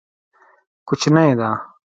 کوچنی 0.87 1.31
ده. 1.39 1.49